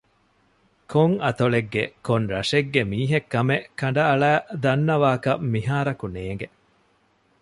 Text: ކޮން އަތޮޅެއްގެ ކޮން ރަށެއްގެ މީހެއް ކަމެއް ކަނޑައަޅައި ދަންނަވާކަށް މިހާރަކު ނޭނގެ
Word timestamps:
ކޮން 0.91 1.15
އަތޮޅެއްގެ 1.25 1.83
ކޮން 2.05 2.25
ރަށެއްގެ 2.33 2.81
މީހެއް 2.91 3.27
ކަމެއް 3.33 3.67
ކަނޑައަޅައި 3.79 4.39
ދަންނަވާކަށް 4.63 5.41
މިހާރަކު 5.53 6.05
ނޭނގެ 6.15 6.47